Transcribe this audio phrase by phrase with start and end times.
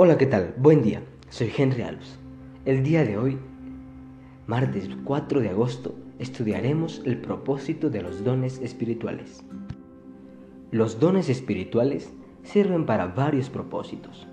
[0.00, 0.54] Hola, ¿qué tal?
[0.56, 1.02] Buen día.
[1.28, 2.20] Soy Henry Alves.
[2.64, 3.36] El día de hoy,
[4.46, 9.42] martes 4 de agosto, estudiaremos el propósito de los dones espirituales.
[10.70, 12.12] Los dones espirituales
[12.44, 14.28] sirven para varios propósitos.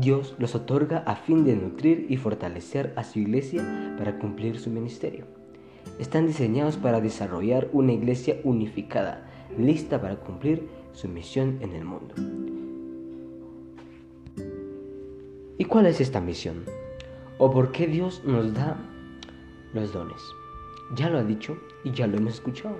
[0.00, 4.70] Dios los otorga a fin de nutrir y fortalecer a su iglesia para cumplir su
[4.70, 5.26] ministerio.
[5.98, 12.14] Están diseñados para desarrollar una iglesia unificada, lista para cumplir su misión en el mundo.
[15.72, 16.64] Cuál es esta misión?
[17.38, 18.76] ¿O por qué Dios nos da
[19.72, 20.20] los dones?
[20.94, 22.76] Ya lo ha dicho y ya lo hemos escuchado.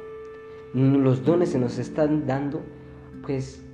[0.74, 2.60] Los dones se nos están dando,
[3.22, 3.64] pues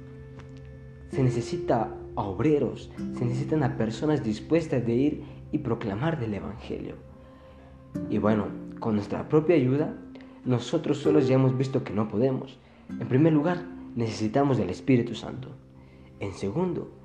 [1.10, 6.94] se necesita a obreros, se necesitan a personas dispuestas de ir y proclamar del Evangelio.
[8.08, 8.46] Y bueno,
[8.78, 9.96] con nuestra propia ayuda,
[10.44, 12.56] nosotros solos ya hemos visto que no podemos.
[12.88, 13.66] En primer lugar,
[13.96, 15.48] necesitamos del Espíritu Santo.
[16.20, 16.97] En segundo,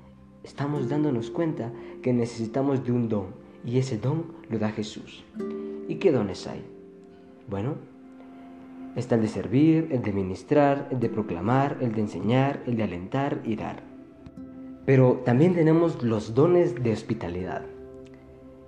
[0.44, 3.26] estamos dándonos cuenta que necesitamos de un don
[3.64, 5.24] y ese don lo da Jesús.
[5.88, 6.62] ¿Y qué dones hay?
[7.48, 7.76] Bueno,
[8.94, 12.82] está el de servir, el de ministrar, el de proclamar, el de enseñar, el de
[12.84, 13.82] alentar y dar.
[14.84, 17.62] Pero también tenemos los dones de hospitalidad.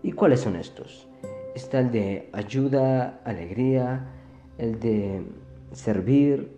[0.03, 1.09] ¿Y cuáles son estos?
[1.55, 4.13] Está el de ayuda, alegría,
[4.57, 5.23] el de
[5.73, 6.57] servir,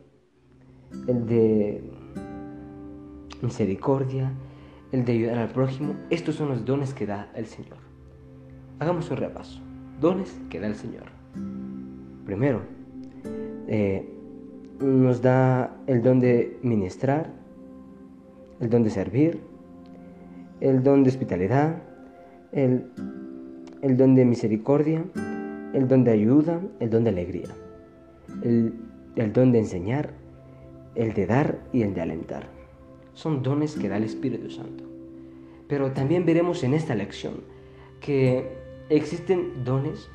[1.08, 1.82] el de
[3.42, 4.32] misericordia,
[4.92, 7.78] el de ayudar al prójimo, estos son los dones que da el Señor.
[8.78, 9.60] Hagamos un repaso.
[10.00, 11.04] Dones que da el Señor.
[12.24, 12.62] Primero,
[13.66, 14.08] eh,
[14.80, 17.32] nos da el don de ministrar,
[18.60, 19.40] el don de servir,
[20.60, 21.82] el don de hospitalidad,
[22.52, 22.86] el,
[23.96, 25.04] don de misericordia,
[25.74, 27.48] el don de ayuda, el don de alegría,
[28.42, 30.10] el don de enseñar,
[30.94, 32.58] el de dar y el de alentar
[33.18, 34.84] son dones que da el Espíritu Santo.
[35.66, 37.42] Pero también veremos en esta lección
[38.00, 38.56] que
[38.90, 40.08] existen dones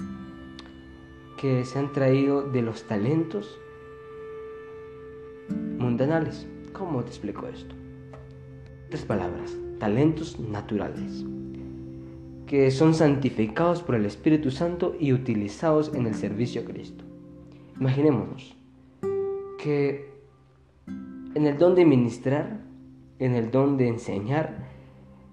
[1.37, 3.59] que se han traído de los talentos
[5.49, 6.47] mundanales.
[6.71, 7.75] ¿Cómo te explico esto?
[8.89, 11.25] Tres palabras, talentos naturales,
[12.47, 17.03] que son santificados por el Espíritu Santo y utilizados en el servicio a Cristo.
[17.77, 18.55] Imaginémonos
[19.59, 20.09] que
[21.35, 22.71] en el don de ministrar
[23.19, 24.67] en el don de enseñar.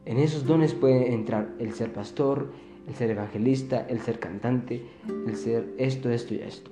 [0.07, 2.53] En esos dones puede entrar el ser pastor,
[2.89, 4.85] el ser evangelista, el ser cantante,
[5.27, 6.71] el ser esto, esto y esto.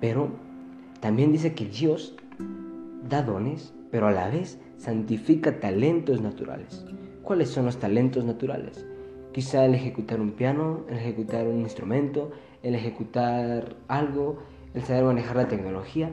[0.00, 0.30] Pero
[1.00, 2.16] también dice que Dios
[3.08, 6.84] da dones, pero a la vez santifica talentos naturales.
[7.22, 8.86] ¿Cuáles son los talentos naturales?
[9.32, 12.30] Quizá el ejecutar un piano, el ejecutar un instrumento,
[12.62, 14.38] el ejecutar algo,
[14.74, 16.10] el saber manejar la tecnología.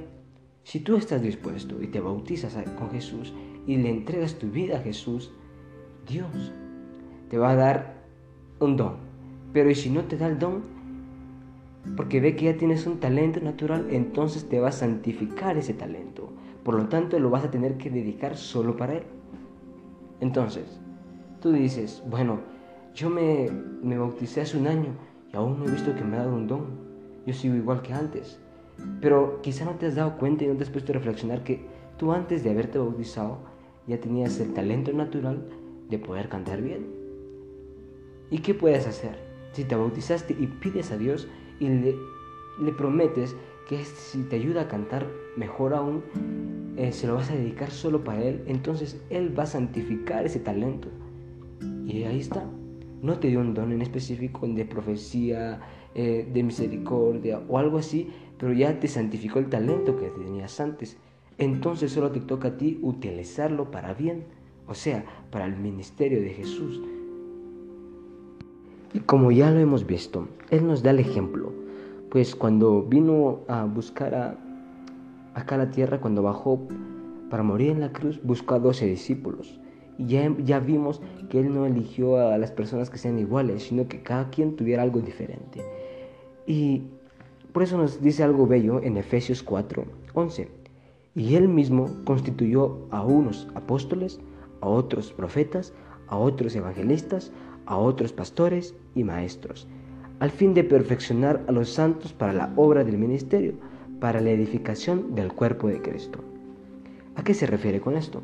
[0.66, 3.32] Si tú estás dispuesto y te bautizas con Jesús
[3.68, 5.32] y le entregas tu vida a Jesús,
[6.10, 6.52] Dios
[7.30, 8.04] te va a dar
[8.60, 8.96] un don.
[9.54, 10.64] Pero y si no te da el don,
[11.96, 16.34] porque ve que ya tienes un talento natural, entonces te va a santificar ese talento.
[16.64, 19.04] Por lo tanto, lo vas a tener que dedicar solo para Él.
[20.20, 20.80] Entonces,
[21.42, 22.40] tú dices, bueno,
[22.96, 23.52] yo me,
[23.84, 24.96] me bauticé hace un año
[25.32, 26.66] y aún no he visto que me ha dado un don.
[27.28, 28.40] Yo sigo igual que antes.
[29.02, 31.66] Pero quizá no te has dado cuenta y no te has puesto a reflexionar que
[31.98, 33.40] tú antes de haberte bautizado
[33.88, 35.46] ya tenías el talento natural
[35.90, 36.88] de poder cantar bien.
[38.32, 39.18] ¿Y qué puedes hacer?
[39.54, 41.28] Si te bautizaste y pides a Dios
[41.60, 41.96] y le,
[42.60, 43.36] le prometes
[43.70, 45.08] que si te ayuda a cantar
[45.38, 46.04] mejor aún,
[46.78, 50.40] eh, se lo vas a dedicar solo para Él, entonces Él va a santificar ese
[50.40, 50.90] talento.
[51.86, 52.44] Y ahí está.
[53.02, 55.62] No te dio un don en específico de profecía,
[55.94, 60.98] eh, de misericordia o algo así, pero ya te santificó el talento que tenías antes.
[61.38, 64.24] Entonces solo te toca a ti utilizarlo para bien,
[64.68, 66.82] o sea, para el ministerio de Jesús.
[68.94, 71.52] Y como ya lo hemos visto, Él nos da el ejemplo,
[72.10, 74.38] pues cuando vino a buscar a,
[75.34, 76.68] acá a la tierra, cuando bajó
[77.30, 79.60] para morir en la cruz, buscó a doce discípulos.
[79.98, 83.88] Y ya, ya vimos que Él no eligió a las personas que sean iguales, sino
[83.88, 85.62] que cada quien tuviera algo diferente.
[86.48, 86.84] Y
[87.56, 90.50] por eso nos dice algo bello en Efesios 4, 11.
[91.16, 94.20] Y él mismo constituyó a unos apóstoles,
[94.60, 95.72] a otros profetas,
[96.10, 97.32] a otros evangelistas,
[97.66, 99.70] a otros pastores y maestros,
[100.20, 103.54] al fin de perfeccionar a los santos para la obra del ministerio,
[104.02, 106.20] para la edificación del cuerpo de Cristo.
[107.16, 108.22] ¿A qué se refiere con esto?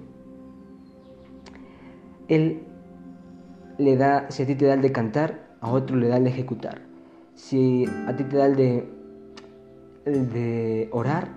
[2.28, 2.64] Él
[3.78, 6.26] le da, si a ti te da el de cantar, a otro le da el
[6.26, 6.82] de ejecutar.
[7.36, 9.01] Si a ti te da el de,
[10.06, 11.30] el de orar,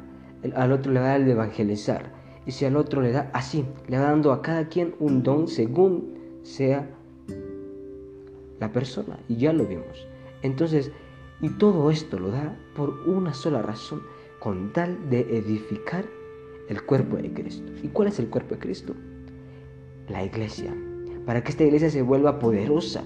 [0.54, 2.12] al otro le da el de evangelizar.
[2.46, 5.48] Y si al otro le da así, le va dando a cada quien un don
[5.48, 6.90] según sea
[8.60, 9.18] la persona.
[9.28, 10.06] Y ya lo vimos.
[10.42, 10.92] Entonces,
[11.40, 14.02] y todo esto lo da por una sola razón,
[14.40, 16.04] con tal de edificar
[16.68, 17.72] el cuerpo de Cristo.
[17.82, 18.94] ¿Y cuál es el cuerpo de Cristo?
[20.08, 20.74] La iglesia.
[21.24, 23.02] Para que esta iglesia se vuelva poderosa,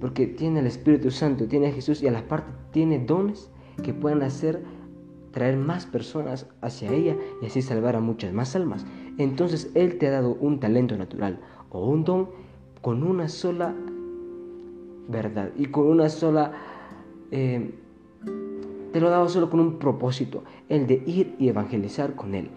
[0.00, 3.50] porque tiene el Espíritu Santo, tiene a Jesús y a la parte tiene dones
[3.84, 4.62] que puedan hacer
[5.32, 8.86] traer más personas hacia ella y así salvar a muchas más almas.
[9.18, 11.40] Entonces Él te ha dado un talento natural
[11.70, 12.28] o un don
[12.80, 13.74] con una sola
[15.08, 16.52] verdad y con una sola...
[17.30, 17.74] Eh,
[18.92, 22.50] te lo ha dado solo con un propósito, el de ir y evangelizar con Él.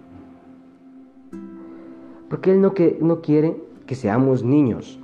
[2.30, 3.56] Porque Él no, que, no quiere
[3.86, 5.00] que seamos niños,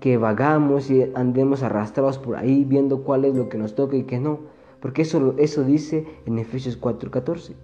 [0.00, 4.02] que vagamos y andemos arrastrados por ahí viendo cuál es lo que nos toca y
[4.02, 4.40] qué no
[4.80, 7.54] porque eso, eso dice en Efesios 4:14,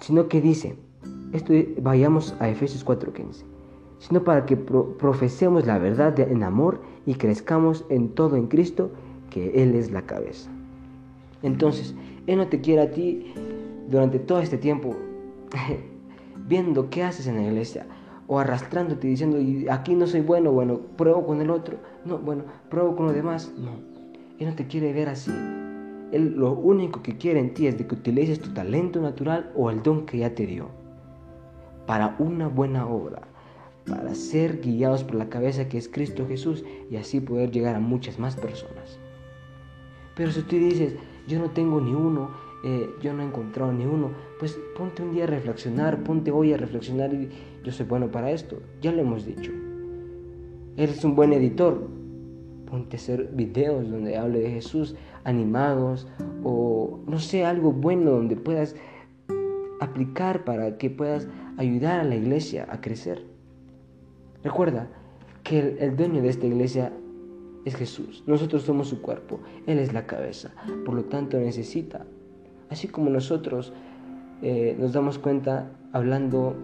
[0.00, 0.76] sino que dice,
[1.32, 3.44] esto, vayamos a Efesios 4:15,
[3.98, 8.90] sino para que profesemos la verdad en amor y crezcamos en todo en Cristo,
[9.30, 10.50] que Él es la cabeza.
[11.42, 11.94] Entonces,
[12.26, 13.32] Él no te quiere a ti
[13.88, 14.94] durante todo este tiempo
[16.48, 17.86] viendo qué haces en la iglesia
[18.26, 19.38] o arrastrándote diciendo,
[19.72, 23.52] aquí no soy bueno, bueno, pruebo con el otro, no, bueno, pruebo con los demás.
[23.58, 23.70] No,
[24.38, 25.32] Él no te quiere ver así.
[26.12, 29.70] Él lo único que quiere en ti es de que utilices tu talento natural o
[29.70, 30.68] el don que ya te dio
[31.86, 33.22] para una buena obra,
[33.84, 37.80] para ser guiados por la cabeza que es Cristo Jesús y así poder llegar a
[37.80, 38.98] muchas más personas.
[40.14, 40.94] Pero si tú dices,
[41.26, 42.30] yo no tengo ni uno,
[42.62, 46.52] eh, yo no he encontrado ni uno, pues ponte un día a reflexionar, ponte hoy
[46.52, 47.28] a reflexionar y
[47.64, 49.50] yo soy bueno para esto, ya lo hemos dicho.
[50.76, 51.88] Eres un buen editor,
[52.66, 54.94] ponte a hacer videos donde hable de Jesús,
[55.24, 56.08] animados
[56.44, 58.76] o no sé, algo bueno donde puedas
[59.80, 63.24] aplicar para que puedas ayudar a la iglesia a crecer.
[64.42, 64.88] Recuerda
[65.42, 66.92] que el, dueño de esta iglesia
[67.64, 68.22] es Jesús.
[68.26, 69.40] Nosotros somos su cuerpo.
[69.66, 70.52] Él es la cabeza.
[70.84, 72.06] Por lo tanto necesita,
[72.70, 73.72] así como nosotros
[74.42, 76.56] eh, nos damos cuenta hablando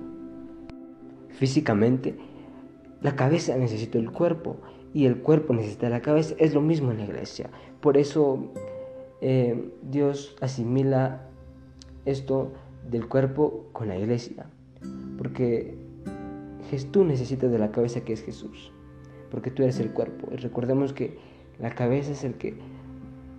[1.31, 2.17] físicamente,
[3.03, 4.57] la cabeza necesita el cuerpo
[4.95, 6.35] y el cuerpo necesita la cabeza.
[6.39, 7.51] Es lo mismo en la iglesia.
[7.81, 8.51] Por eso
[9.21, 11.29] eh, Dios asimila
[12.05, 12.53] esto
[12.89, 14.47] del cuerpo con la iglesia.
[15.19, 15.77] Porque
[16.91, 18.73] tú necesitas de la cabeza que es Jesús.
[19.31, 20.29] Porque tú eres el cuerpo.
[20.33, 21.19] Y recordemos que
[21.59, 22.55] la cabeza es el que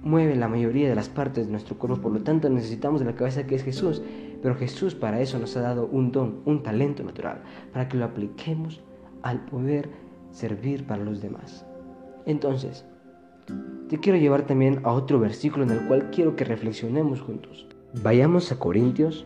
[0.04, 2.02] mueve la mayoría de las partes de nuestro cuerpo.
[2.02, 4.02] Por lo tanto, necesitamos de la cabeza que es Jesús.
[4.42, 7.42] Pero Jesús para eso nos ha dado un don, un talento natural,
[7.74, 8.84] para que lo apliquemos
[9.22, 9.90] al poder
[10.32, 11.66] servir para los demás.
[12.26, 12.86] Entonces,
[13.90, 17.68] te quiero llevar también a otro versículo en el cual quiero que reflexionemos juntos.
[18.04, 19.26] Vayamos a Corintios,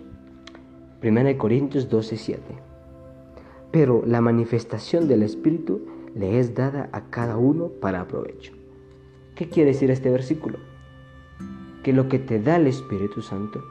[1.03, 2.41] 1 Corintios 12, 7.
[3.71, 5.81] Pero la manifestación del Espíritu
[6.13, 8.53] le es dada a cada uno para provecho.
[9.35, 10.59] ¿Qué quiere decir este versículo?
[11.83, 13.63] Que lo que te da el Espíritu Santo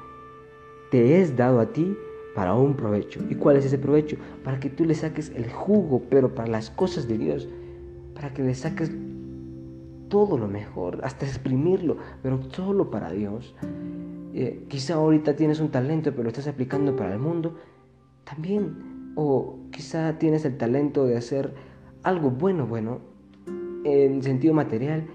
[0.91, 1.97] te es dado a ti
[2.35, 3.21] para un provecho.
[3.29, 4.17] ¿Y cuál es ese provecho?
[4.45, 7.49] Para que tú le saques el jugo, pero para las cosas de Dios,
[8.15, 8.93] para que le saques
[10.09, 13.55] todo lo mejor, hasta exprimirlo, pero solo para Dios.
[14.35, 17.57] Eh, quizá ahorita tienes un talento, pero lo estás aplicando para el mundo,
[18.25, 19.13] también.
[19.17, 21.55] O quizá tienes el talento de hacer
[22.03, 23.01] algo bueno, bueno,
[23.85, 25.07] en sentido material,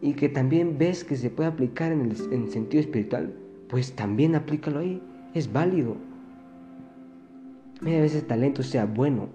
[0.00, 3.34] y que también ves que se puede aplicar en el en sentido espiritual,
[3.68, 5.02] pues también aplícalo ahí,
[5.34, 5.96] es válido.
[7.80, 9.28] Mira, a veces el talento sea bueno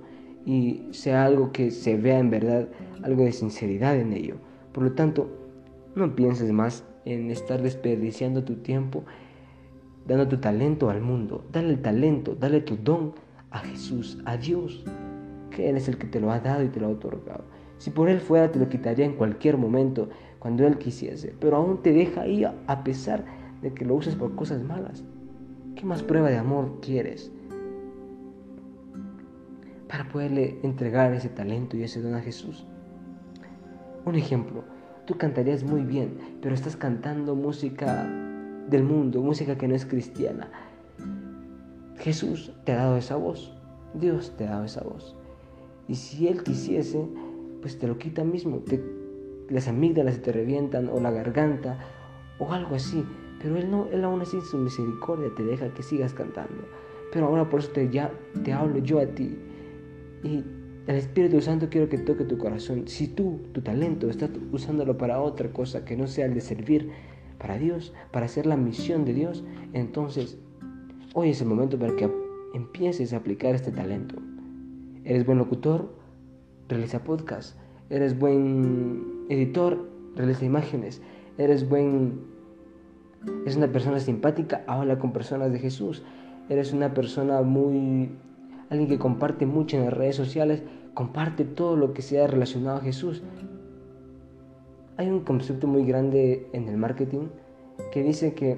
[0.46, 2.68] y sea algo que se vea en verdad,
[3.02, 4.36] algo de sinceridad en ello.
[4.72, 5.30] Por lo tanto,
[5.96, 9.04] no pienses más en estar desperdiciando tu tiempo
[10.06, 11.46] dando tu talento al mundo.
[11.52, 13.14] Dale el talento, dale tu don
[13.52, 14.84] a Jesús, a Dios,
[15.50, 17.46] que Él es el que te lo ha dado y te lo ha otorgado.
[17.78, 20.10] Si por Él fuera, te lo quitaría en cualquier momento,
[20.40, 23.24] cuando Él quisiese, pero aún te deja ahí a pesar
[23.62, 25.04] de que lo uses por cosas malas.
[25.76, 27.32] ¿Qué más prueba de amor quieres?
[29.94, 32.66] Para poderle entregar ese talento y ese don a Jesús.
[34.06, 34.64] Un ejemplo,
[35.06, 38.04] tú cantarías muy bien, pero estás cantando música
[38.72, 40.50] del mundo, música que no es cristiana.
[42.00, 43.56] Jesús te ha dado esa voz,
[43.94, 45.16] Dios te ha dado esa voz.
[45.88, 47.08] Y si Él quisiese,
[47.62, 48.84] pues te lo quita mismo, te,
[49.48, 51.78] las amígdalas te revientan o la garganta
[52.40, 53.06] o algo así.
[53.40, 56.64] Pero Él no, Él aún así en su misericordia te deja que sigas cantando.
[57.12, 58.12] Pero ahora por eso te, ya,
[58.44, 59.38] te hablo yo a ti
[60.24, 60.44] y
[60.88, 62.88] el Espíritu Santo quiero que toque tu corazón.
[62.88, 66.90] Si tú, tu talento, estás usándolo para otra cosa que no sea el de servir
[67.38, 70.38] para Dios, para hacer la misión de Dios, entonces
[71.14, 72.10] hoy es el momento para que
[72.54, 74.16] empieces a aplicar este talento.
[75.04, 76.04] ¿Eres buen locutor?
[76.70, 77.58] realiza podcast.
[77.90, 81.02] Eres buen editor, realiza imágenes.
[81.38, 82.22] Eres buen...
[83.46, 86.04] Es una persona simpática, habla con personas de Jesús.
[86.50, 88.12] Eres una persona muy...
[88.70, 92.82] Alguien que comparte mucho en las redes sociales, comparte todo lo que sea relacionado a
[92.82, 93.24] Jesús.
[94.98, 97.28] Hay un concepto muy grande en el marketing
[97.92, 98.58] que dice que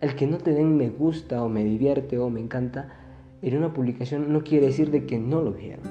[0.00, 2.98] el que no te den me gusta o me divierte o me encanta
[3.42, 5.84] en una publicación no quiere decir de que no lo vieron.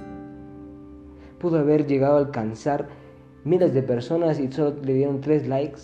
[1.39, 2.87] Pudo haber llegado a alcanzar
[3.43, 5.81] miles de personas y solo le dieron tres likes.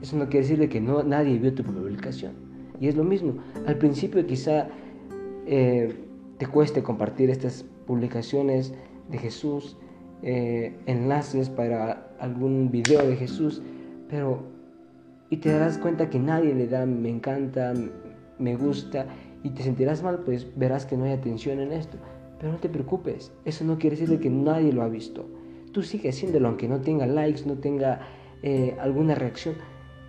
[0.00, 2.32] Eso no quiere decir de que no, nadie vio tu publicación.
[2.80, 3.34] Y es lo mismo.
[3.66, 4.68] Al principio quizá
[5.46, 5.94] eh,
[6.38, 8.74] te cueste compartir estas publicaciones
[9.08, 9.76] de Jesús,
[10.22, 13.62] eh, enlaces para algún video de Jesús,
[14.08, 14.42] pero
[15.30, 17.72] y te darás cuenta que nadie le da me encanta,
[18.38, 19.06] me gusta
[19.42, 21.96] y te sentirás mal, pues verás que no hay atención en esto.
[22.38, 25.26] Pero no te preocupes, eso no quiere decir que nadie lo ha visto.
[25.72, 28.00] Tú sigue haciéndolo, aunque no tenga likes, no tenga
[28.42, 29.54] eh, alguna reacción.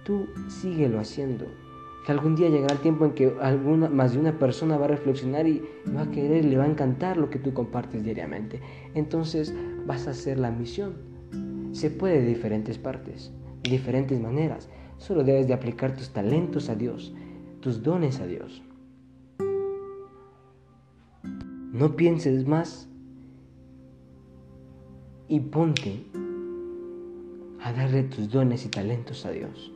[0.04, 1.46] Tú síguelo haciendo.
[2.06, 4.90] Que algún día llegará el tiempo en que alguna, más de una persona va a
[4.90, 5.62] reflexionar y
[5.96, 8.60] va a querer, le va a encantar lo que tú compartes diariamente.
[8.96, 9.54] Entonces
[9.86, 10.94] vas a hacer la misión.
[11.74, 13.32] Se puede de diferentes partes,
[13.64, 14.70] de diferentes maneras.
[14.98, 17.14] Solo debes de aplicar tus talentos a Dios,
[17.60, 18.64] tus dones a Dios.
[21.72, 22.90] No pienses más
[25.28, 26.04] y ponte
[27.62, 29.71] a darle tus dones y talentos a Dios.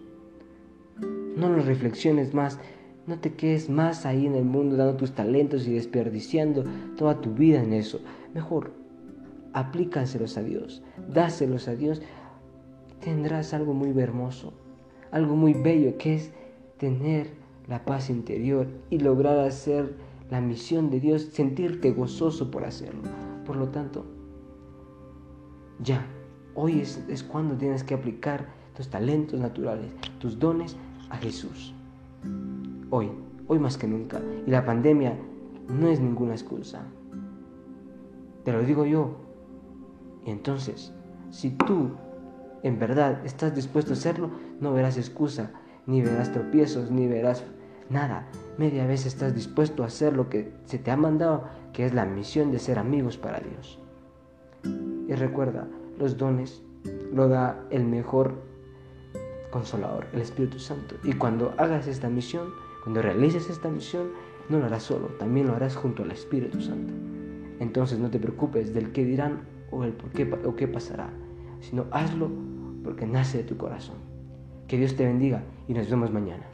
[1.36, 2.60] No lo reflexiones más,
[3.08, 6.64] no te quedes más ahí en el mundo dando tus talentos y desperdiciando
[6.98, 8.00] toda tu vida en eso.
[8.34, 8.72] Mejor,
[9.54, 12.02] aplícaselos a Dios, dáselos a Dios.
[13.02, 14.54] Tendrás algo muy hermoso
[15.16, 16.32] algo muy bello que es
[16.78, 17.30] tener
[17.68, 19.96] la paz interior y lograr hacer
[20.30, 23.04] la misión de Dios, sentirte gozoso por hacerlo.
[23.46, 24.06] Por lo tanto,
[25.80, 26.06] ya,
[26.54, 30.76] hoy es, es cuando tienes que aplicar tus talentos naturales, tus dones
[31.10, 31.74] a Jesús.
[32.90, 33.12] Hoy,
[33.48, 34.22] hoy más que nunca.
[34.46, 35.18] Y la pandemia
[35.68, 36.84] no es ninguna excusa.
[38.44, 39.16] Te lo digo yo.
[40.26, 40.94] Y entonces,
[41.32, 41.92] si tú
[42.64, 45.52] en verdad estás dispuesto a hacerlo, no verás excusa,
[45.86, 47.44] ni verás tropiezos, ni verás
[47.90, 48.28] nada.
[48.58, 51.44] Media vez estás dispuesto a hacer lo que se te ha mandado,
[51.74, 53.80] que es la misión de ser amigos para Dios.
[55.08, 55.68] Y recuerda,
[56.00, 56.64] los dones
[57.14, 58.42] lo da el mejor
[59.56, 60.96] consolador, el Espíritu Santo.
[61.02, 62.50] Y cuando hagas esta misión,
[62.84, 64.08] cuando realices esta misión,
[64.50, 66.92] no lo harás solo, también lo harás junto al Espíritu Santo.
[67.62, 71.10] Entonces no te preocupes del qué dirán o el por qué o qué pasará,
[71.62, 72.30] sino hazlo
[72.84, 73.96] porque nace de tu corazón.
[74.68, 76.46] Que Dios te bendiga y nos vemos mañana.